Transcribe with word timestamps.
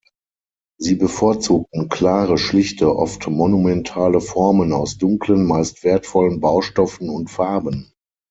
Sie 0.79 0.95
bevorzugten 0.95 1.87
klare, 1.87 2.39
schlichte, 2.39 2.95
oft 2.95 3.27
monumentale 3.27 4.19
Formen 4.19 4.73
aus 4.73 4.97
dunklen 4.97 5.45
meist 5.45 5.83
wertvollen 5.83 6.39
Baustoffen 6.39 7.07
und 7.11 7.29
Farben. 7.29 7.93